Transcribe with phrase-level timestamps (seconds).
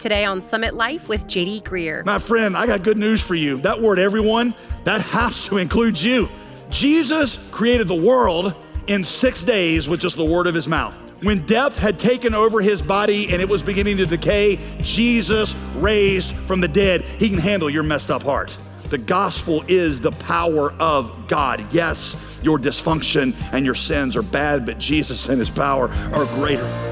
[0.00, 2.06] Today on Summit Life with JD Greear.
[2.06, 3.58] My friend, I got good news for you.
[3.58, 6.26] That word, everyone, that has to include you.
[6.70, 8.54] Jesus created the world
[8.86, 10.96] in six days with just the word of his mouth.
[11.22, 16.34] When death had taken over his body and it was beginning to decay, Jesus raised
[16.46, 17.02] from the dead.
[17.02, 18.56] He can handle your messed up heart.
[18.84, 21.62] The gospel is the power of God.
[21.74, 26.89] Yes, your dysfunction and your sins are bad, but Jesus and his power are greater.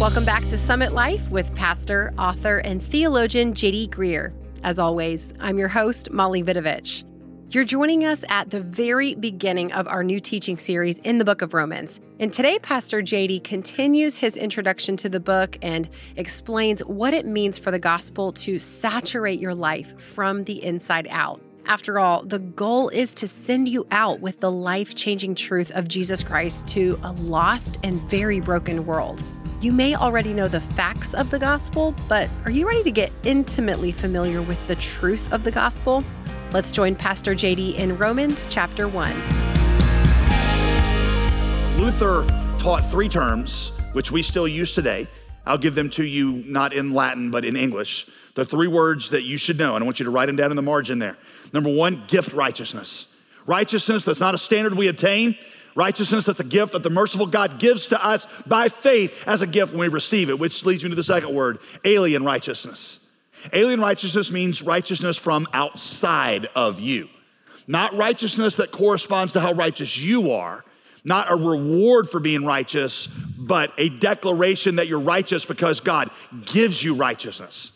[0.00, 4.32] Welcome back to Summit Life with pastor, author, and theologian JD Greear.
[4.64, 7.04] As always, I'm your host, Molly Vidovich.
[7.50, 11.42] You're joining us at the very beginning of our new teaching series in the book
[11.42, 12.00] of Romans.
[12.18, 15.86] And today, Pastor JD continues his introduction to the book and
[16.16, 21.42] explains what it means for the gospel to saturate your life from the inside out.
[21.66, 25.88] After all, the goal is to send you out with the life changing truth of
[25.88, 29.22] Jesus Christ to a lost and very broken world.
[29.60, 33.12] You may already know the facts of the gospel, but are you ready to get
[33.24, 36.02] intimately familiar with the truth of the gospel?
[36.50, 39.12] Let's join Pastor JD in Romans chapter 1.
[41.78, 42.24] Luther
[42.58, 45.06] taught three terms, which we still use today.
[45.44, 48.06] I'll give them to you not in Latin, but in English.
[48.36, 50.50] The three words that you should know, and I want you to write them down
[50.50, 51.18] in the margin there.
[51.52, 53.08] Number one, gift righteousness.
[53.44, 55.36] Righteousness that's not a standard we obtain,
[55.74, 59.46] Righteousness, that's a gift that the merciful God gives to us by faith as a
[59.46, 62.98] gift when we receive it, which leads me to the second word alien righteousness.
[63.52, 67.08] Alien righteousness means righteousness from outside of you,
[67.66, 70.64] not righteousness that corresponds to how righteous you are,
[71.04, 73.06] not a reward for being righteous,
[73.38, 76.10] but a declaration that you're righteous because God
[76.44, 77.72] gives you righteousness.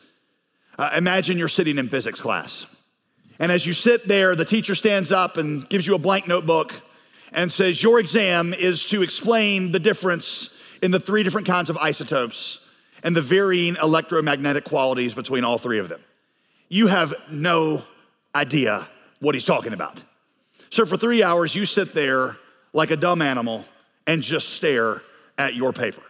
[0.76, 2.66] Uh, imagine you're sitting in physics class.
[3.38, 6.72] And as you sit there, the teacher stands up and gives you a blank notebook
[7.34, 11.76] and says, Your exam is to explain the difference in the three different kinds of
[11.76, 12.60] isotopes
[13.02, 16.00] and the varying electromagnetic qualities between all three of them.
[16.68, 17.82] You have no
[18.34, 18.88] idea
[19.20, 20.02] what he's talking about.
[20.70, 22.36] So for three hours, you sit there
[22.72, 23.64] like a dumb animal
[24.06, 25.02] and just stare
[25.38, 26.02] at your paper.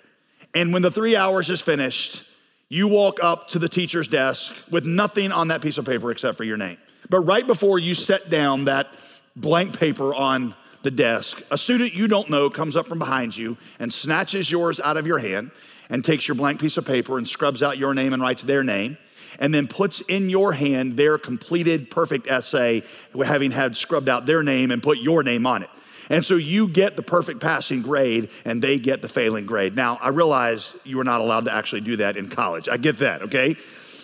[0.54, 2.24] And when the three hours is finished,
[2.68, 6.36] you walk up to the teacher's desk with nothing on that piece of paper except
[6.36, 6.78] for your name.
[7.10, 8.88] But right before you set down that
[9.36, 13.56] blank paper on the desk, a student you don't know comes up from behind you
[13.80, 15.50] and snatches yours out of your hand
[15.90, 18.62] and takes your blank piece of paper and scrubs out your name and writes their
[18.62, 18.96] name
[19.38, 22.82] and then puts in your hand their completed perfect essay,
[23.24, 25.70] having had scrubbed out their name and put your name on it.
[26.10, 29.74] And so you get the perfect passing grade and they get the failing grade.
[29.74, 32.68] Now, I realize you are not allowed to actually do that in college.
[32.68, 33.56] I get that, okay?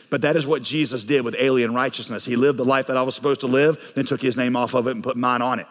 [0.09, 2.25] But that is what Jesus did with alien righteousness.
[2.25, 4.75] He lived the life that I was supposed to live, then took his name off
[4.75, 5.67] of it and put mine on it.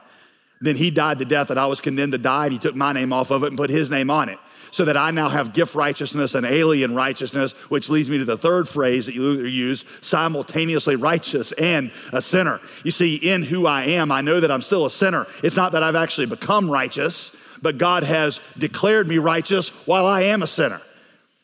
[0.61, 2.91] Then he died the death that I was condemned to die, and he took my
[2.91, 4.37] name off of it and put his name on it.
[4.71, 8.37] So that I now have gift righteousness and alien righteousness, which leads me to the
[8.37, 12.59] third phrase that you use simultaneously righteous and a sinner.
[12.83, 15.25] You see, in who I am, I know that I'm still a sinner.
[15.43, 20.23] It's not that I've actually become righteous, but God has declared me righteous while I
[20.23, 20.81] am a sinner.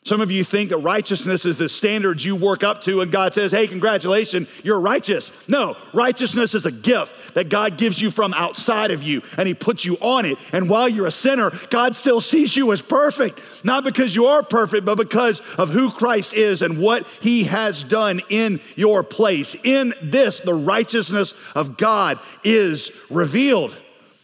[0.06, 3.34] Some of you think that righteousness is the standards you work up to, and God
[3.34, 5.32] says, Hey, congratulations, you're righteous.
[5.48, 9.54] No, righteousness is a gift that God gives you from outside of you, and He
[9.54, 10.38] puts you on it.
[10.52, 14.44] And while you're a sinner, God still sees you as perfect, not because you are
[14.44, 19.56] perfect, but because of who Christ is and what He has done in your place.
[19.64, 23.76] In this, the righteousness of God is revealed.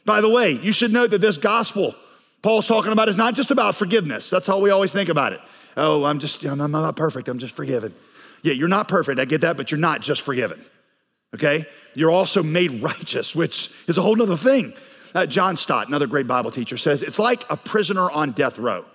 [0.04, 1.96] By the way, you should note that this gospel
[2.42, 4.28] Paul's talking about is not just about forgiveness.
[4.28, 5.40] That's how we always think about it.
[5.76, 7.28] Oh, I'm just, I'm not perfect.
[7.28, 7.94] I'm just forgiven.
[8.42, 9.18] Yeah, you're not perfect.
[9.18, 10.62] I get that, but you're not just forgiven.
[11.34, 11.64] Okay?
[11.94, 14.74] You're also made righteous, which is a whole nother thing.
[15.14, 18.86] Uh, John Stott, another great Bible teacher, says it's like a prisoner on death row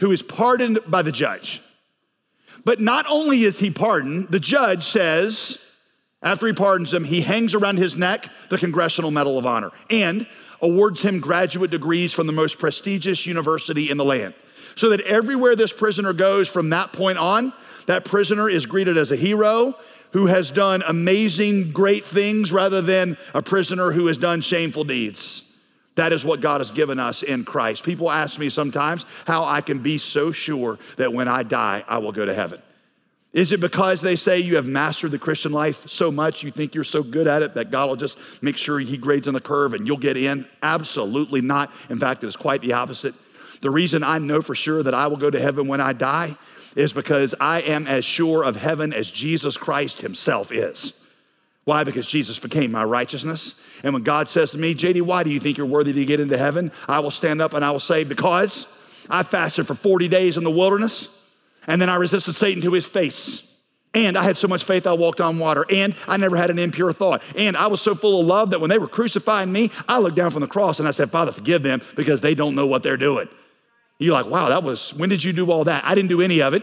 [0.00, 1.60] who is pardoned by the judge.
[2.64, 5.58] But not only is he pardoned, the judge says,
[6.22, 10.26] after he pardons him, he hangs around his neck the Congressional Medal of Honor and
[10.62, 14.34] awards him graduate degrees from the most prestigious university in the land
[14.76, 17.52] so that everywhere this prisoner goes from that point on,
[17.86, 19.74] that prisoner is greeted as a hero
[20.12, 25.42] who has done amazing, great things rather than a prisoner who has done shameful deeds.
[25.96, 27.84] That is what God has given us in Christ.
[27.84, 31.98] People ask me sometimes how I can be so sure that when I die, I
[31.98, 32.62] will go to heaven.
[33.32, 36.74] Is it because they say you have mastered the Christian life so much, you think
[36.74, 39.40] you're so good at it that God will just make sure He grades on the
[39.40, 40.48] curve and you'll get in?
[40.62, 41.72] Absolutely not.
[41.88, 43.14] In fact, it is quite the opposite.
[43.60, 46.36] The reason I know for sure that I will go to heaven when I die
[46.76, 50.92] is because I am as sure of heaven as Jesus Christ himself is.
[51.64, 51.84] Why?
[51.84, 53.60] Because Jesus became my righteousness.
[53.84, 56.20] And when God says to me, JD, why do you think you're worthy to get
[56.20, 56.72] into heaven?
[56.88, 58.66] I will stand up and I will say, Because
[59.08, 61.08] I fasted for 40 days in the wilderness,
[61.66, 63.46] and then I resisted Satan to his face.
[63.92, 65.64] And I had so much faith I walked on water.
[65.68, 67.22] And I never had an impure thought.
[67.36, 70.14] And I was so full of love that when they were crucifying me, I looked
[70.14, 72.84] down from the cross and I said, Father, forgive them because they don't know what
[72.84, 73.28] they're doing.
[74.00, 75.84] You're like, wow, that was, when did you do all that?
[75.84, 76.62] I didn't do any of it.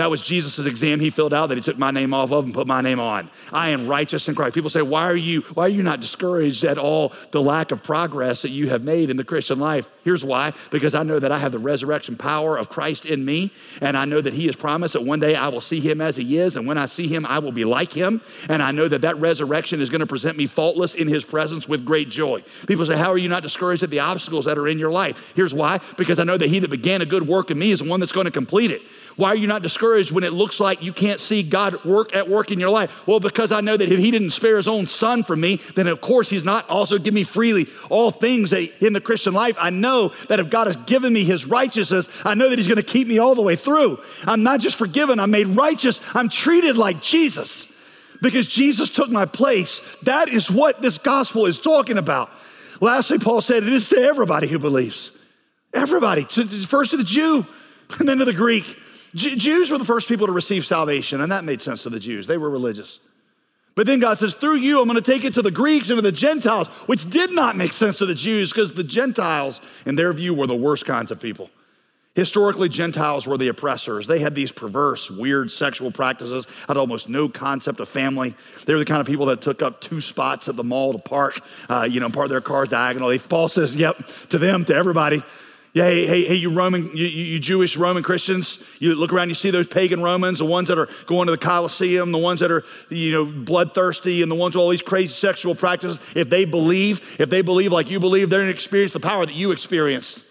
[0.00, 2.54] That was Jesus' exam he filled out that he took my name off of and
[2.54, 3.28] put my name on.
[3.52, 4.54] I am righteous in Christ.
[4.54, 7.82] People say, why are you, why are you not discouraged at all the lack of
[7.82, 9.90] progress that you have made in the Christian life?
[10.02, 13.52] Here's why, because I know that I have the resurrection power of Christ in me,
[13.82, 16.16] and I know that he has promised that one day I will see him as
[16.16, 18.22] he is, and when I see him, I will be like him.
[18.48, 21.68] And I know that that resurrection is going to present me faultless in his presence
[21.68, 22.42] with great joy.
[22.66, 25.34] People say, how are you not discouraged at the obstacles that are in your life?
[25.36, 27.80] Here's why, because I know that he that began a good work in me is
[27.80, 28.80] the one that's going to complete it.
[29.16, 32.28] Why are you not discouraged when it looks like you can't see God work at
[32.28, 33.06] work in your life?
[33.06, 35.86] Well, because I know that if He didn't spare His own Son for me, then
[35.86, 39.56] of course He's not also give me freely all things that in the Christian life.
[39.60, 42.76] I know that if God has given me His righteousness, I know that He's going
[42.76, 43.98] to keep me all the way through.
[44.24, 47.70] I'm not just forgiven, I'm made righteous, I'm treated like Jesus
[48.22, 49.80] because Jesus took my place.
[50.02, 52.30] That is what this gospel is talking about.
[52.80, 55.12] Lastly, Paul said it is to everybody who believes.
[55.72, 57.46] Everybody, first to the Jew
[57.98, 58.78] and then to the Greek.
[59.14, 62.26] Jews were the first people to receive salvation, and that made sense to the Jews.
[62.26, 63.00] They were religious.
[63.74, 65.98] But then God says, through you, I'm going to take it to the Greeks and
[65.98, 69.94] to the Gentiles, which did not make sense to the Jews because the Gentiles, in
[69.94, 71.50] their view, were the worst kinds of people.
[72.16, 74.08] Historically, Gentiles were the oppressors.
[74.08, 78.34] They had these perverse, weird sexual practices, had almost no concept of family.
[78.66, 80.98] They were the kind of people that took up two spots at the mall to
[80.98, 83.18] park, uh, you know, park their cars diagonally.
[83.20, 85.22] Paul says, yep, to them, to everybody.
[85.72, 89.36] Yeah, hey, hey, hey, you Roman, you, you, Jewish Roman Christians, you look around, you
[89.36, 92.50] see those pagan Romans, the ones that are going to the Colosseum, the ones that
[92.50, 96.00] are, you know, bloodthirsty, and the ones with all these crazy sexual practices.
[96.16, 99.24] If they believe, if they believe like you believe, they're going to experience the power
[99.24, 100.24] that you experienced.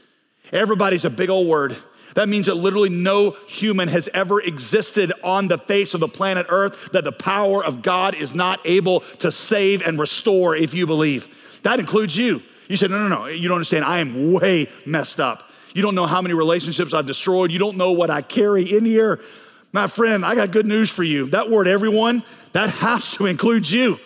[0.52, 1.78] Everybody's a big old word.
[2.16, 6.48] That means that literally no human has ever existed on the face of the planet
[6.50, 10.86] Earth that the power of God is not able to save and restore if you
[10.86, 11.62] believe.
[11.64, 12.44] That includes you.
[12.70, 13.84] You said, no, no, no, you don't understand.
[13.84, 15.52] I am way messed up.
[15.74, 17.52] You don't know how many relationships I've destroyed.
[17.52, 19.20] You don't know what I carry in here.
[19.72, 21.30] My friend, I got good news for you.
[21.32, 22.24] That word, everyone,
[22.54, 24.00] that has to include you.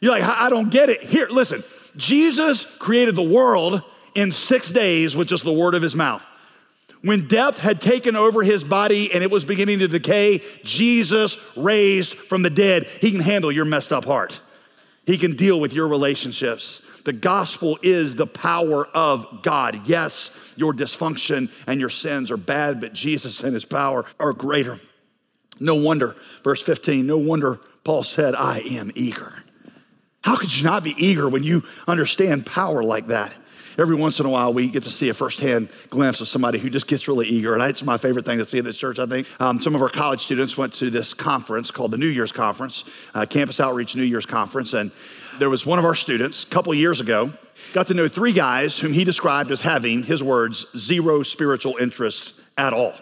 [0.00, 1.02] You're like, I don't get it.
[1.02, 1.62] Here, listen,
[1.96, 3.82] Jesus created the world
[4.14, 6.24] in six days with just the word of his mouth.
[7.02, 12.14] When death had taken over his body and it was beginning to decay, Jesus raised
[12.14, 12.84] from the dead.
[13.00, 14.40] He can handle your messed up heart,
[15.06, 16.80] he can deal with your relationships.
[17.08, 19.86] The gospel is the power of God.
[19.86, 24.78] Yes, your dysfunction and your sins are bad, but Jesus and his power are greater.
[25.58, 29.42] No wonder, verse 15, no wonder Paul said, I am eager.
[30.22, 33.32] How could you not be eager when you understand power like that?
[33.78, 36.68] Every once in a while, we get to see a firsthand glimpse of somebody who
[36.68, 37.54] just gets really eager.
[37.54, 39.28] And it's my favorite thing to see at this church, I think.
[39.40, 42.84] Um, some of our college students went to this conference called the New Year's Conference,
[43.14, 44.74] uh, Campus Outreach New Year's Conference.
[44.74, 44.90] And
[45.38, 47.32] there was one of our students a couple years ago,
[47.72, 52.34] got to know three guys whom he described as having, his words, zero spiritual interest
[52.56, 52.94] at all.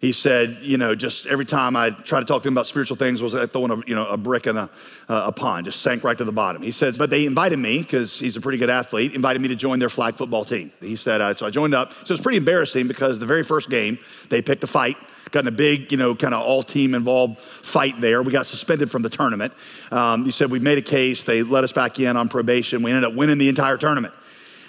[0.00, 2.96] He said, you know, just every time I try to talk to him about spiritual
[2.96, 4.68] things was like throwing a, you know, a brick in a,
[5.08, 6.60] uh, a pond, just sank right to the bottom.
[6.60, 9.54] He says but they invited me, because he's a pretty good athlete, invited me to
[9.54, 10.72] join their flag football team.
[10.80, 11.92] He said, uh, so I joined up.
[11.92, 13.98] So it was pretty embarrassing because the very first game,
[14.28, 14.96] they picked a fight
[15.32, 18.22] got in a big, you know, kind of all team involved fight there.
[18.22, 19.52] We got suspended from the tournament.
[19.90, 21.24] Um, he said, We made a case.
[21.24, 22.82] They let us back in on probation.
[22.82, 24.14] We ended up winning the entire tournament.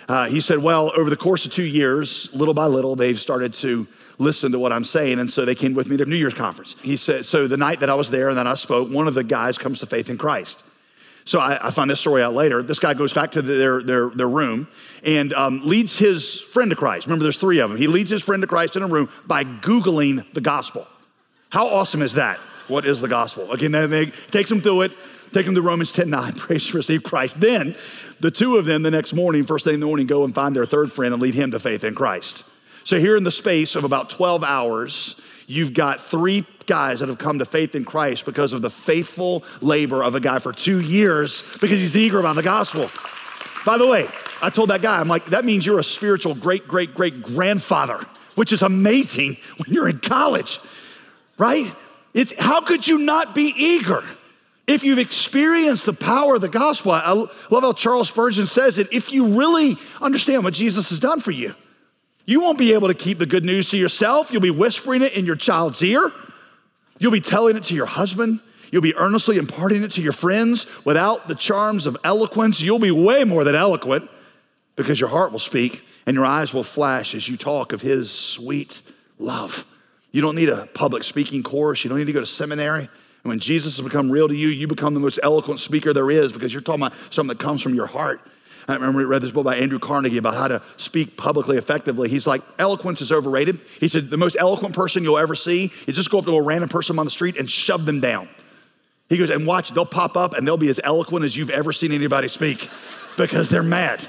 [0.08, 3.54] Uh, he said, Well, over the course of two years, little by little, they've started
[3.56, 5.20] to listen to what I'm saying.
[5.20, 6.76] And so they came with me to New Year's conference.
[6.82, 9.14] He said, So the night that I was there and then I spoke, one of
[9.14, 10.64] the guys comes to faith in Christ.
[11.26, 12.62] So I, I find this story out later.
[12.62, 14.68] This guy goes back to their, their, their room
[15.06, 17.08] and um, leads his friend to Christ.
[17.08, 17.78] Remember, there's three of them.
[17.78, 20.88] He leads his friend to Christ in a room by Googling the gospel.
[21.50, 22.38] How awesome is that?
[22.68, 23.52] What is the gospel?
[23.52, 24.92] Again, they takes him through it,
[25.32, 27.40] take him to Romans 10 9, praise to receive Christ.
[27.40, 27.76] Then
[28.20, 30.56] the two of them the next morning, first thing in the morning, go and find
[30.56, 32.44] their third friend and lead him to faith in Christ.
[32.84, 37.18] So here in the space of about 12 hours, you've got three guys that have
[37.18, 40.80] come to faith in Christ because of the faithful labor of a guy for two
[40.80, 42.90] years because he's eager about the gospel.
[43.66, 44.08] By the way,
[44.42, 48.00] I told that guy, I'm like, that means you're a spiritual great, great, great grandfather,
[48.36, 50.60] which is amazing when you're in college,
[51.38, 51.74] right?
[52.14, 54.04] It's how could you not be eager?
[54.66, 58.88] If you've experienced the power of the gospel, I love how Charles Spurgeon says it.
[58.94, 61.54] If you really understand what Jesus has done for you,
[62.26, 64.32] you won't be able to keep the good news to yourself.
[64.32, 66.12] You'll be whispering it in your child's ear.
[67.00, 68.40] You'll be telling it to your husband.
[68.72, 72.62] You'll be earnestly imparting it to your friends without the charms of eloquence.
[72.62, 74.10] You'll be way more than eloquent
[74.76, 78.10] because your heart will speak and your eyes will flash as you talk of His
[78.10, 78.82] sweet
[79.20, 79.66] love.
[80.12, 82.84] You don't need a public speaking course, you don't need to go to seminary.
[82.84, 86.12] And when Jesus has become real to you, you become the most eloquent speaker there
[86.12, 88.22] is because you're talking about something that comes from your heart.
[88.68, 92.10] I remember we read this book by Andrew Carnegie about how to speak publicly effectively.
[92.10, 93.60] He's like, eloquence is overrated.
[93.80, 96.42] He said, the most eloquent person you'll ever see is just go up to a
[96.42, 98.30] random person on the street and shove them down.
[99.10, 101.74] He goes, and watch, they'll pop up and they'll be as eloquent as you've ever
[101.74, 102.70] seen anybody speak
[103.18, 104.02] because they're mad.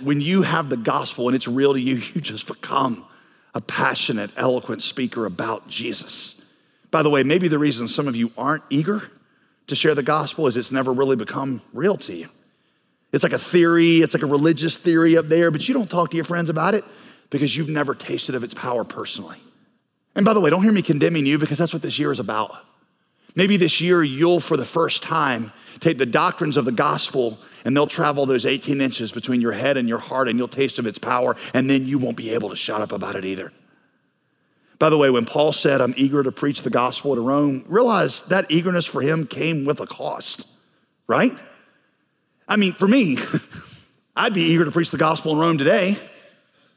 [0.00, 3.04] When you have the gospel and it's real to you, you just become
[3.54, 6.40] a passionate, eloquent speaker about Jesus.
[6.90, 9.10] By the way, maybe the reason some of you aren't eager
[9.66, 12.28] to share the gospel is it's never really become real to you.
[13.12, 16.10] It's like a theory, it's like a religious theory up there, but you don't talk
[16.10, 16.84] to your friends about it
[17.30, 19.38] because you've never tasted of its power personally.
[20.14, 22.18] And by the way, don't hear me condemning you because that's what this year is
[22.18, 22.52] about.
[23.34, 27.76] Maybe this year you'll, for the first time, take the doctrines of the gospel and
[27.76, 30.86] they'll travel those 18 inches between your head and your heart and you'll taste of
[30.86, 33.52] its power, and then you won't be able to shut up about it either.
[34.78, 38.22] By the way, when Paul said, I'm eager to preach the gospel to Rome, realize
[38.24, 40.46] that eagerness for him came with a cost,
[41.06, 41.32] right?
[42.48, 43.18] I mean, for me,
[44.16, 45.98] I'd be eager to preach the gospel in Rome today.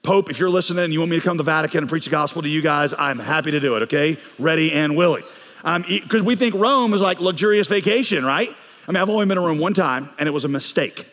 [0.03, 2.05] Pope, if you're listening and you want me to come to the Vatican and preach
[2.05, 4.17] the gospel to you guys, I'm happy to do it, okay?
[4.37, 5.23] Ready and willing.
[5.57, 8.49] Because um, we think Rome is like luxurious vacation, right?
[8.87, 11.07] I mean, I've only been to Rome one time, and it was a mistake.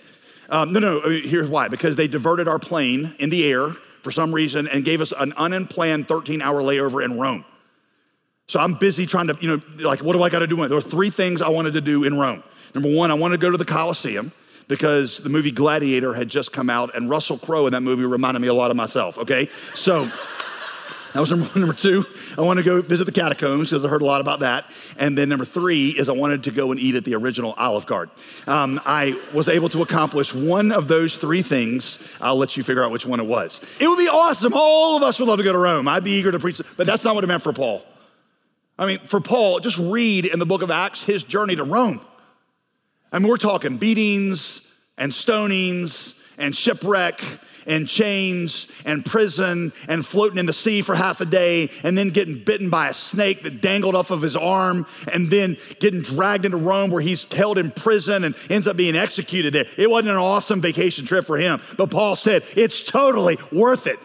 [0.49, 1.69] Um, no, no, here's why.
[1.69, 3.73] Because they diverted our plane in the air
[4.03, 7.45] for some reason and gave us an unplanned 13 hour layover in Rome.
[8.47, 10.57] So I'm busy trying to, you know, like, what do I got to do?
[10.57, 12.43] There were three things I wanted to do in Rome.
[12.75, 14.33] Number one, I wanted to go to the Colosseum
[14.69, 18.41] because the movie Gladiator had just come out, and Russell Crowe in that movie reminded
[18.41, 19.49] me a lot of myself, okay?
[19.75, 20.09] So
[21.15, 21.49] that was number.
[21.59, 22.05] Number two,
[22.37, 24.71] I wanted to go visit the catacombs because I heard a lot about that.
[24.99, 27.87] And then number three is I wanted to go and eat at the original Olive
[27.87, 28.15] Garden.
[28.47, 31.99] Um, I was able to accomplish one of those three things.
[32.21, 33.61] I'll let you figure out which one it was.
[33.81, 34.53] It would be awesome.
[34.55, 35.89] All of us would love to go to Rome.
[35.89, 37.85] I'd be eager to preach, but that's not what it meant for Paul.
[38.79, 42.01] I mean, for Paul, just read in the book of Acts his journey to Rome.
[43.13, 47.21] I mean, we're talking beatings and stonings and shipwreck
[47.67, 52.11] and chains and prison and floating in the sea for half a day and then
[52.11, 56.45] getting bitten by a snake that dangled off of his arm and then getting dragged
[56.45, 59.67] into Rome where he's held in prison and ends up being executed there.
[59.77, 63.99] It wasn't an awesome vacation trip for him, but Paul said it's totally worth it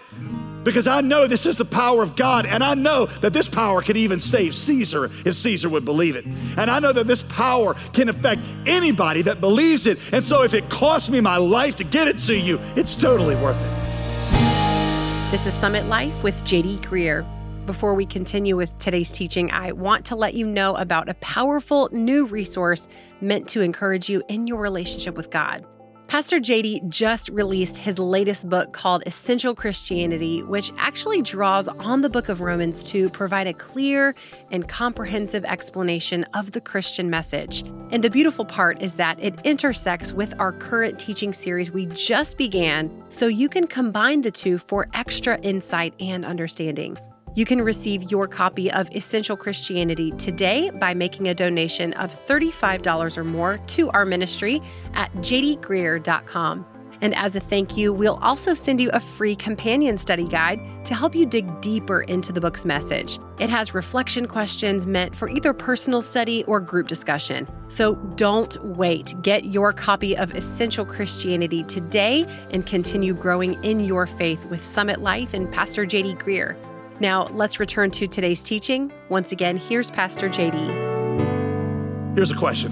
[0.64, 3.82] because I know this is the power of God, and I know that this power
[3.82, 6.26] can even save Caesar if Caesar would believe it.
[6.58, 10.00] And I know that this power can affect anybody that believes it.
[10.14, 13.36] And so if it costs me my life to get it to you, it's totally
[13.36, 15.32] worth it.
[15.32, 17.26] This is Summit Life with JD Greear.
[17.66, 21.90] Before we continue with today's teaching, I want to let you know about a powerful
[21.94, 22.90] new resource
[23.22, 25.66] meant to encourage you in your relationship with God.
[26.14, 32.10] Pastor JD just released his latest book called Essential Christianity, which actually draws on the
[32.12, 34.14] book of Romans to provide a clear
[34.52, 37.64] and comprehensive explanation of the Christian message.
[37.90, 42.38] And the beautiful part is that it intersects with our current teaching series we just
[42.38, 46.96] began, so you can combine the two for extra insight and understanding.
[47.36, 53.18] You can receive your copy of Essential Christianity today by making a donation of $35
[53.18, 54.62] or more to our ministry
[54.94, 56.66] at jdgreear.com.
[57.02, 60.96] And as a thank you, we'll also send you a free companion study guide to
[60.96, 63.20] help you dig deeper into the book's message.
[63.40, 67.46] It has reflection questions meant for either personal study or group discussion.
[67.68, 69.16] So don't wait.
[69.22, 75.02] Get your copy of Essential Christianity today and continue growing in your faith with Summit
[75.02, 76.56] Life and Pastor JD Greear.
[77.00, 78.92] Now, let's return to today's teaching.
[79.10, 82.16] Once again, here's Pastor JD.
[82.16, 82.72] Here's a question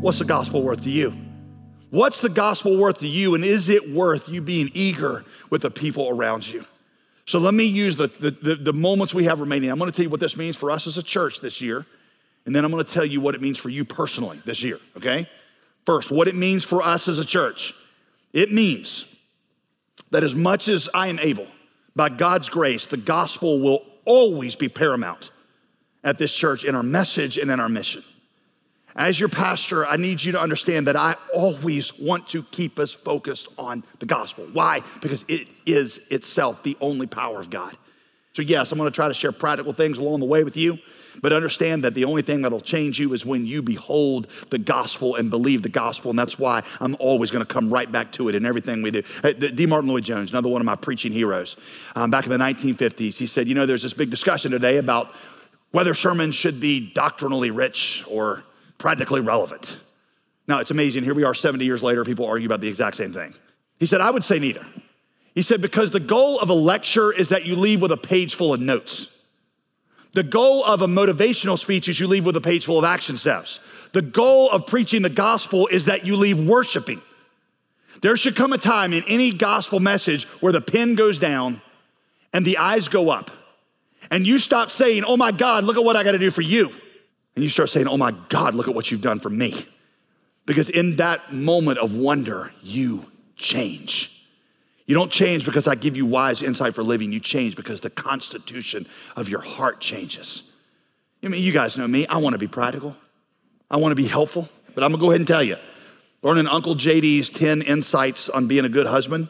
[0.00, 1.12] What's the gospel worth to you?
[1.90, 5.70] What's the gospel worth to you, and is it worth you being eager with the
[5.70, 6.64] people around you?
[7.26, 9.70] So let me use the, the, the, the moments we have remaining.
[9.70, 11.86] I'm going to tell you what this means for us as a church this year,
[12.44, 14.78] and then I'm going to tell you what it means for you personally this year,
[14.96, 15.28] okay?
[15.84, 17.74] First, what it means for us as a church.
[18.32, 19.06] It means
[20.10, 21.46] that as much as I am able,
[21.96, 25.32] by God's grace, the gospel will always be paramount
[26.04, 28.04] at this church in our message and in our mission.
[28.94, 32.92] As your pastor, I need you to understand that I always want to keep us
[32.92, 34.46] focused on the gospel.
[34.52, 34.80] Why?
[35.02, 37.76] Because it is itself the only power of God.
[38.32, 40.78] So, yes, I'm gonna try to share practical things along the way with you.
[41.22, 45.16] But understand that the only thing that'll change you is when you behold the gospel
[45.16, 46.10] and believe the gospel.
[46.10, 48.90] And that's why I'm always going to come right back to it in everything we
[48.90, 49.02] do.
[49.32, 49.66] D.
[49.66, 51.56] Martyn Lloyd Jones, another one of my preaching heroes,
[51.94, 55.12] um, back in the 1950s, he said, You know, there's this big discussion today about
[55.72, 58.44] whether sermons should be doctrinally rich or
[58.78, 59.78] practically relevant.
[60.48, 61.04] Now, it's amazing.
[61.04, 63.34] Here we are 70 years later, people argue about the exact same thing.
[63.78, 64.64] He said, I would say neither.
[65.34, 68.34] He said, because the goal of a lecture is that you leave with a page
[68.34, 69.10] full of notes.
[70.16, 73.18] The goal of a motivational speech is you leave with a page full of action
[73.18, 73.60] steps.
[73.92, 77.02] The goal of preaching the gospel is that you leave worshiping.
[78.00, 81.60] There should come a time in any gospel message where the pen goes down
[82.32, 83.30] and the eyes go up.
[84.10, 86.40] And you stop saying, Oh my God, look at what I got to do for
[86.40, 86.70] you.
[87.34, 89.66] And you start saying, Oh my God, look at what you've done for me.
[90.46, 93.04] Because in that moment of wonder, you
[93.36, 94.15] change.
[94.86, 97.12] You don't change because I give you wise insight for living.
[97.12, 100.44] You change because the constitution of your heart changes.
[101.22, 102.06] I mean, you guys know me.
[102.06, 102.96] I want to be practical.
[103.68, 104.48] I want to be helpful.
[104.74, 105.56] But I'm going to go ahead and tell you
[106.22, 109.28] learning Uncle JD's 10 insights on being a good husband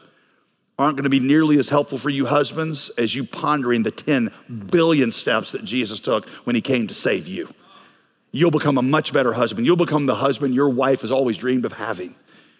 [0.79, 4.31] aren't going to be nearly as helpful for you husbands as you pondering the 10
[4.71, 7.49] billion steps that Jesus took when he came to save you.
[8.31, 9.67] You'll become a much better husband.
[9.67, 12.15] You'll become the husband your wife has always dreamed of having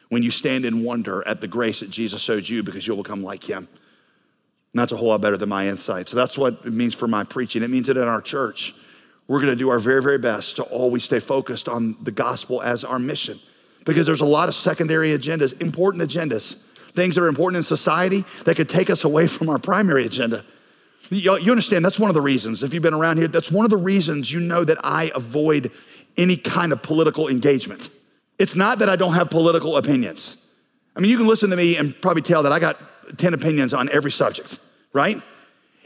[0.09, 3.23] when you stand in wonder at the grace that Jesus showed you because you'll become
[3.23, 3.69] like him.
[4.73, 6.09] And that's a whole lot better than my insight.
[6.09, 7.63] So that's what it means for my preaching.
[7.63, 8.75] It means that in our church,
[9.27, 12.63] we're going to do our very, very best to always stay focused on the gospel
[12.63, 13.41] as our mission
[13.85, 16.57] because there's a lot of secondary agendas, important agendas,
[16.93, 20.45] things that are important in society that could take us away from our primary agenda.
[21.11, 23.71] You understand, that's one of the reasons, if you've been around here, that's one of
[23.71, 25.71] the reasons you know that I avoid
[26.17, 27.91] any kind of political engagement.
[28.39, 30.37] It's not that I don't have political opinions.
[30.95, 32.77] I mean, you can listen to me and probably tell that I got
[33.19, 34.59] 10 opinions on every subject,
[34.93, 35.23] right?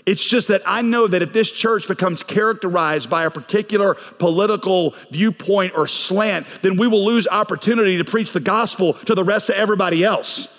[0.06, 4.94] It's just that I know that if this church becomes characterized by a particular political
[5.10, 9.50] viewpoint or slant, then we will lose opportunity to preach the gospel to the rest
[9.50, 10.56] of everybody else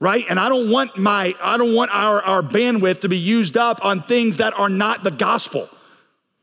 [0.00, 0.24] right?
[0.28, 3.84] And I don't want my, I don't want our, our bandwidth to be used up
[3.84, 5.68] on things that are not the gospel.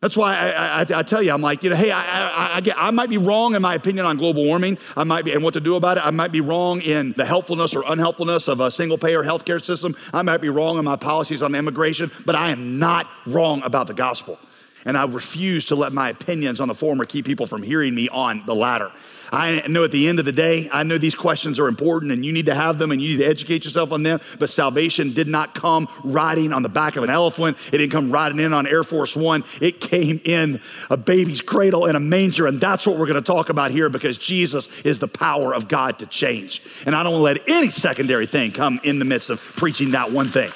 [0.01, 2.91] That's why I, I, I tell you, I'm like, you know, hey, I, I, I,
[2.91, 4.77] might be wrong in my opinion on global warming.
[4.95, 6.05] I might be, and what to do about it.
[6.05, 9.95] I might be wrong in the helpfulness or unhelpfulness of a single payer healthcare system.
[10.13, 13.87] I might be wrong in my policies on immigration, but I am not wrong about
[13.87, 14.37] the gospel.
[14.85, 18.07] And I refuse to let my opinions on the former keep people from hearing me
[18.07, 18.91] on the latter.
[19.31, 22.23] I know at the end of the day, I know these questions are important and
[22.23, 24.19] you need to have them and you need to educate yourself on them.
[24.37, 27.57] But salvation did not come riding on the back of an elephant.
[27.73, 29.43] It didn't come riding in on Air Force One.
[29.59, 32.45] It came in a baby's cradle in a manger.
[32.45, 35.67] And that's what we're going to talk about here because Jesus is the power of
[35.67, 36.61] God to change.
[36.85, 39.91] And I don't want to let any secondary thing come in the midst of preaching
[39.91, 40.51] that one thing,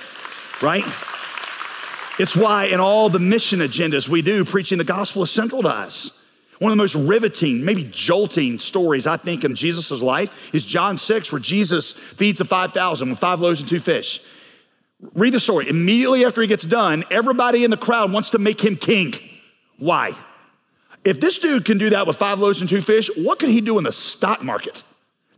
[0.61, 0.83] right?
[2.19, 5.69] It's why in all the mission agendas we do, preaching the gospel is central to
[5.69, 6.12] us.
[6.60, 10.97] One of the most riveting, maybe jolting stories I think in Jesus' life is John
[10.97, 14.21] 6, where Jesus feeds the 5,000 with five loaves and two fish.
[15.13, 15.69] Read the story.
[15.69, 19.13] Immediately after he gets done, everybody in the crowd wants to make him king.
[19.77, 20.12] Why?
[21.05, 23.62] If this dude can do that with five loaves and two fish, what could he
[23.62, 24.84] do in the stock market?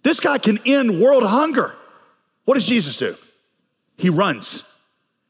[0.01, 1.75] This guy can end world hunger.
[2.45, 3.15] What does Jesus do?
[3.97, 4.63] He runs,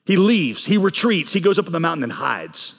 [0.06, 2.76] he leaves, he retreats, he goes up on the mountain and hides.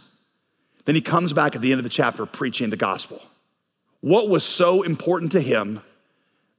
[0.84, 3.22] Then he comes back at the end of the chapter preaching the gospel.
[4.00, 5.80] What was so important to him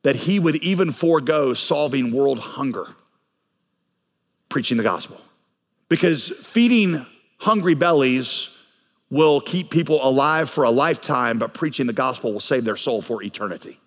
[0.04, 2.88] that he would even forego solving world hunger?
[4.48, 5.20] Preaching the gospel.
[5.90, 7.06] Because feeding
[7.40, 8.50] hungry bellies
[9.10, 13.02] will keep people alive for a lifetime, but preaching the gospel will save their soul
[13.02, 13.80] for eternity.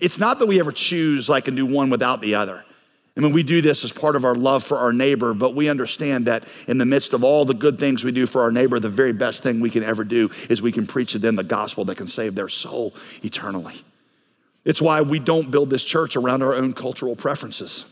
[0.00, 2.64] It's not that we ever choose like and do one without the other.
[3.14, 5.68] I mean, we do this as part of our love for our neighbor, but we
[5.68, 8.80] understand that in the midst of all the good things we do for our neighbor,
[8.80, 11.44] the very best thing we can ever do is we can preach to them the
[11.44, 13.74] gospel that can save their soul eternally.
[14.64, 17.84] It's why we don't build this church around our own cultural preferences,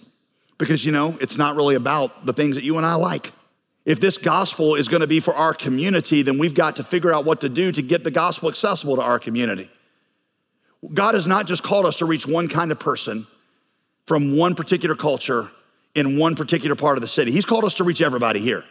[0.56, 3.33] because, you know, it's not really about the things that you and I like.
[3.85, 7.12] If this gospel is going to be for our community, then we've got to figure
[7.12, 9.68] out what to do to get the gospel accessible to our community.
[10.94, 13.26] God has not just called us to reach one kind of person
[14.11, 15.49] from one particular culture
[15.94, 17.31] in one particular part of the city.
[17.31, 18.64] He's called us to reach everybody here,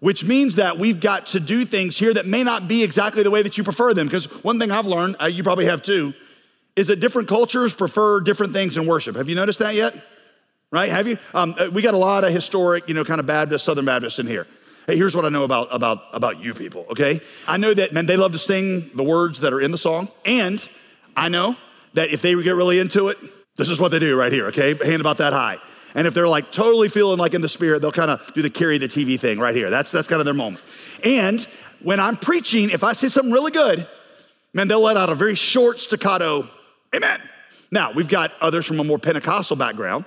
[0.00, 3.30] which means that we've got to do things here that may not be exactly the
[3.30, 4.06] way that you prefer them.
[4.06, 6.12] Because one thing I've learned, uh, you probably have too,
[6.76, 9.16] is that different cultures prefer different things in worship.
[9.16, 9.94] Have you noticed that yet?
[10.70, 10.90] Right?
[10.90, 11.16] Have you?
[11.32, 14.18] Um, uh, we got a lot of historic, you know, kind of Baptist, Southern Baptists
[14.18, 14.46] in here.
[14.86, 17.20] Hey, here's what I know about, about, about you people, okay?
[17.48, 20.08] I know that, man, they love to sing the words that are in the song.
[20.26, 20.68] And
[21.16, 21.56] I know
[21.94, 23.16] that if they get really into it,
[23.56, 24.74] this is what they do right here, okay?
[24.74, 25.58] Hand about that high.
[25.94, 28.50] And if they're like totally feeling like in the spirit, they'll kind of do the
[28.50, 29.70] carry the TV thing right here.
[29.70, 30.64] That's, that's kind of their moment.
[31.04, 31.40] And
[31.82, 33.86] when I'm preaching, if I say something really good,
[34.54, 36.48] man, they'll let out a very short staccato,
[36.94, 37.20] amen.
[37.72, 40.04] Now, we've got others from a more Pentecostal background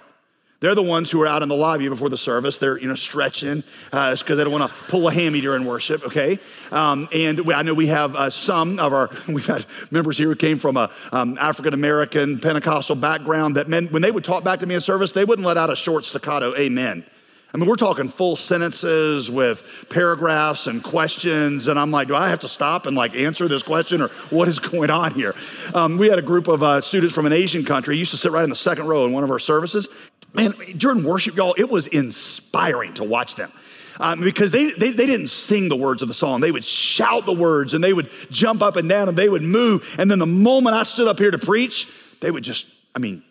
[0.63, 2.57] They're the ones who are out in the lobby before the service.
[2.57, 6.05] They're, you know, stretching because uh, they don't want to pull a hammy during worship,
[6.05, 6.39] okay?
[6.71, 10.29] Um, and we, I know we have uh, some of our, we've had members here
[10.29, 14.59] who came from a um, African-American Pentecostal background that men, when they would talk back
[14.59, 17.03] to me in service, they wouldn't let out a short staccato amen.
[17.55, 21.67] I mean, we're talking full sentences with paragraphs and questions.
[21.67, 24.47] And I'm like, do I have to stop and like answer this question or what
[24.47, 25.35] is going on here?
[25.75, 28.31] Um, we had a group of uh, students from an Asian country, used to sit
[28.31, 29.87] right in the second row in one of our services.
[30.33, 33.51] Man, during worship, y'all, it was inspiring to watch them.
[33.99, 36.41] Um, because they, they, they, didn't sing the words of the song.
[36.41, 39.43] They would shout the words and they would jump up and down and they would
[39.43, 39.95] move.
[39.99, 41.87] And then the moment I stood up here to preach,
[42.19, 42.65] they would just,
[42.95, 43.21] I mean,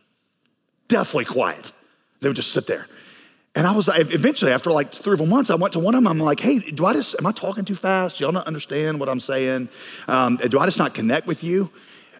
[0.87, 1.73] deathly quiet.
[2.21, 2.87] They would just sit there.
[3.55, 5.95] And I was like, eventually, after like three or four months, I went to one
[5.95, 6.09] of them.
[6.09, 8.21] I'm like, hey, do I just, am I talking too fast?
[8.21, 9.69] Y'all not understand what I'm saying?
[10.09, 11.71] Um, do I just not connect with you?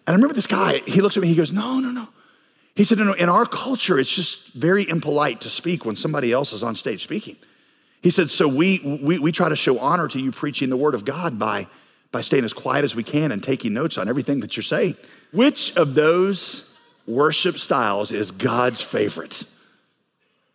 [0.05, 2.07] And I remember this guy, he looks at me, he goes, no, no, no.
[2.75, 6.63] He said, in our culture, it's just very impolite to speak when somebody else is
[6.63, 7.35] on stage speaking.
[8.01, 10.95] He said, so we, we, we try to show honor to you preaching the word
[10.95, 11.67] of God by,
[12.11, 14.97] by staying as quiet as we can and taking notes on everything that you're saying.
[15.31, 16.73] Which of those
[17.05, 19.43] worship styles is God's favorite?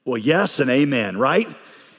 [0.05, 1.47] Well, yes and amen, right?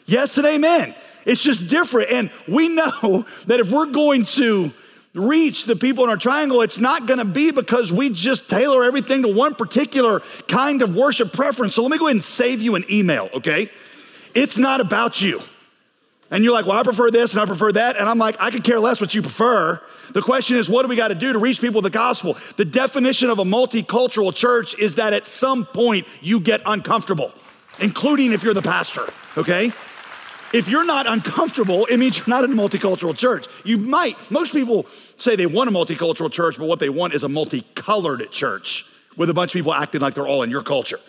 [0.05, 0.95] Yes and amen.
[1.25, 2.11] It's just different.
[2.11, 4.73] And we know that if we're going to
[5.13, 8.83] reach the people in our triangle, it's not going to be because we just tailor
[8.83, 11.75] everything to one particular kind of worship preference.
[11.75, 13.69] So let me go ahead and save you an email, okay?
[14.35, 15.41] It's not about you.
[16.31, 17.97] And you're like, well, I prefer this and I prefer that.
[17.97, 19.81] And I'm like, I could care less what you prefer.
[20.13, 22.37] The question is, what do we got to do to reach people with the gospel?
[22.57, 27.33] The definition of a multicultural church is that at some point you get uncomfortable
[27.81, 29.71] including if you're the pastor, okay?
[30.51, 33.45] If you're not uncomfortable, it means you're not in a multicultural church.
[33.63, 37.23] You might, most people say they want a multicultural church, but what they want is
[37.23, 38.85] a multicolored church
[39.15, 40.99] with a bunch of people acting like they're all in your culture.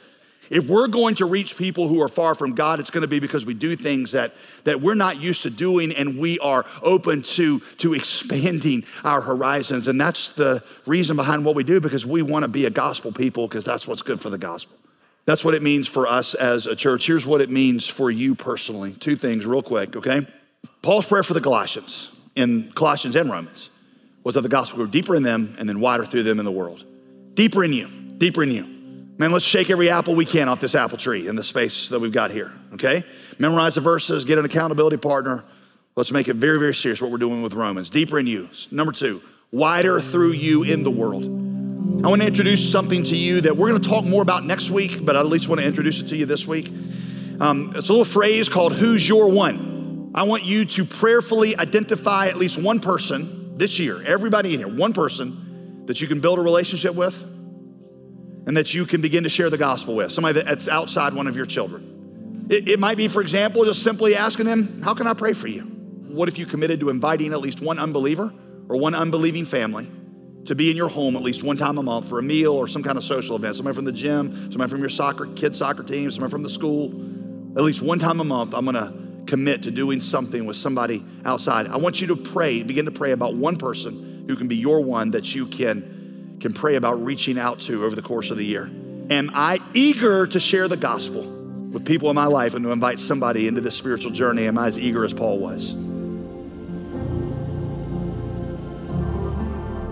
[0.50, 3.20] If we're going to reach people who are far from God, it's going to be
[3.20, 7.22] because we do things that, that we're not used to doing and we are open
[7.22, 9.86] to, to expanding our horizons.
[9.86, 13.12] And that's the reason behind what we do because we want to be a gospel
[13.12, 14.76] people because that's what's good for the gospel.
[15.30, 17.06] That's what it means for us as a church.
[17.06, 18.94] Here's what it means for you personally.
[18.94, 20.26] Two things, real quick, okay?
[20.82, 23.70] Paul's prayer for the Colossians in Colossians and Romans
[24.24, 26.50] was that the gospel grew deeper in them and then wider through them in the
[26.50, 26.84] world.
[27.34, 27.86] Deeper in you,
[28.18, 28.64] deeper in you.
[29.18, 32.00] Man, let's shake every apple we can off this apple tree in the space that
[32.00, 33.04] we've got here, okay?
[33.38, 35.44] Memorize the verses, get an accountability partner.
[35.94, 37.88] Let's make it very, very serious what we're doing with Romans.
[37.88, 38.48] Deeper in you.
[38.72, 41.49] Number two, wider through you in the world.
[42.02, 44.70] I want to introduce something to you that we're going to talk more about next
[44.70, 46.68] week, but I at least want to introduce it to you this week.
[47.38, 50.12] Um, it's a little phrase called Who's Your One?
[50.14, 54.68] I want you to prayerfully identify at least one person this year, everybody in here,
[54.68, 59.28] one person that you can build a relationship with and that you can begin to
[59.28, 62.46] share the gospel with, somebody that's outside one of your children.
[62.48, 65.48] It, it might be, for example, just simply asking them, How can I pray for
[65.48, 65.64] you?
[65.64, 68.32] What if you committed to inviting at least one unbeliever
[68.70, 69.90] or one unbelieving family?
[70.46, 72.66] To be in your home at least one time a month for a meal or
[72.66, 73.56] some kind of social event.
[73.56, 76.86] Somebody from the gym, somebody from your soccer, kid soccer team, somebody from the school.
[77.56, 78.92] At least one time a month, I'm gonna
[79.26, 81.66] commit to doing something with somebody outside.
[81.66, 84.80] I want you to pray, begin to pray about one person who can be your
[84.80, 88.44] one that you can, can pray about reaching out to over the course of the
[88.44, 88.70] year.
[89.10, 92.98] Am I eager to share the gospel with people in my life and to invite
[92.98, 94.46] somebody into this spiritual journey?
[94.46, 95.74] Am I as eager as Paul was?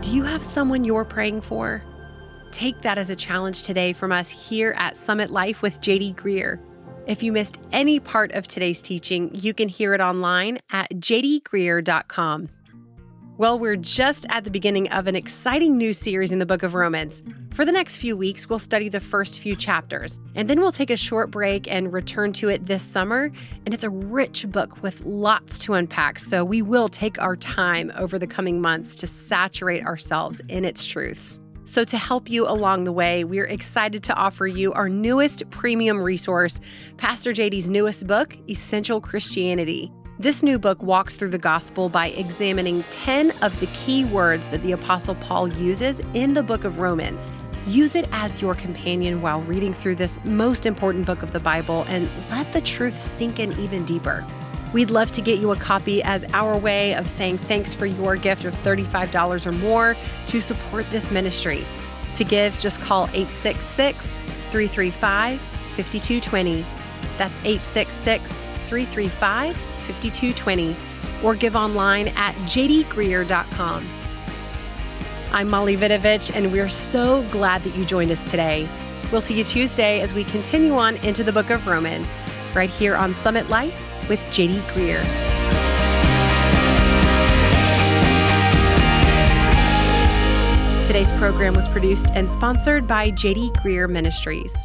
[0.09, 1.83] Do you have someone you're praying for?
[2.51, 6.59] Take that as a challenge today from us here at Summit Life with JD Greear.
[7.07, 12.49] If you missed any part of today's teaching, you can hear it online at jdgreear.com.
[13.39, 16.75] Well, we're just at the beginning of an exciting new series in the book of
[16.75, 17.23] Romans.
[17.55, 20.91] For the next few weeks, we'll study the first few chapters, and then we'll take
[20.91, 23.31] a short break and return to it this summer.
[23.65, 27.93] And it's a rich book with lots to unpack, so we will take our time
[27.97, 31.39] over the coming months to saturate ourselves in its truths.
[31.65, 36.03] So, to help you along the way, we're excited to offer you our newest premium
[36.03, 36.59] resource,
[36.97, 39.93] Pastor JD's newest book, Essential Christianity.
[40.21, 44.61] This new book walks through the gospel by examining 10 of the key words that
[44.65, 47.31] the Apostle Paul uses in the book of Romans.
[47.69, 51.85] Use it as your companion while reading through this most important book of the Bible
[51.87, 54.27] and let the truth sink in even deeper.
[54.73, 58.17] We'd love to get you a copy as our way of saying thanks for your
[58.17, 59.95] gift of $35 or more
[60.27, 61.65] to support this ministry.
[62.17, 64.19] To give, just call 866
[64.51, 66.65] 335 5220.
[67.19, 70.77] That's 866 335 5220
[71.25, 73.87] or give online at jdgreear.com.
[75.33, 78.69] I'm Molly Vidovich, and we're so glad that you joined us today.
[79.13, 82.17] We'll see you Tuesday as we continue on into the book of Romans,
[82.55, 85.03] right here on Summit Life with JD Greear.
[90.87, 94.57] Today's program was produced and sponsored by JD Greear Ministries.